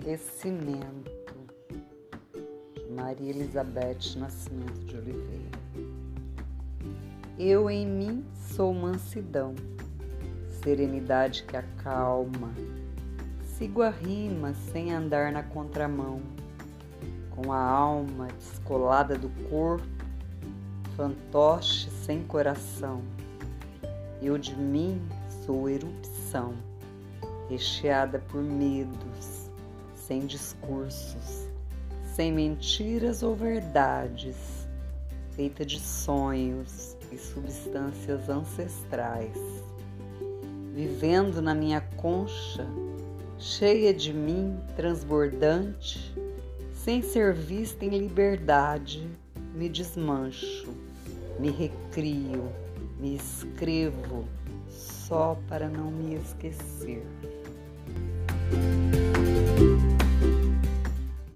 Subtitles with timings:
[0.00, 1.10] Esquecimento.
[2.90, 5.50] Maria Elizabeth Nascimento de Oliveira.
[7.38, 9.54] Eu em mim sou mansidão,
[10.62, 12.50] serenidade que acalma.
[13.42, 16.22] Sigo a rima sem andar na contramão,
[17.30, 19.86] com a alma descolada do corpo,
[20.96, 23.02] fantoche sem coração.
[24.22, 24.98] Eu de mim
[25.44, 26.54] sou erupção,
[27.50, 29.49] recheada por medos,
[30.10, 31.48] sem discursos,
[32.16, 34.34] sem mentiras ou verdades,
[35.36, 39.38] feita de sonhos e substâncias ancestrais,
[40.74, 42.66] vivendo na minha concha,
[43.38, 46.12] cheia de mim, transbordante,
[46.74, 49.08] sem ser vista em liberdade,
[49.54, 50.74] me desmancho,
[51.38, 52.50] me recrio,
[52.98, 54.24] me escrevo
[54.68, 57.06] só para não me esquecer.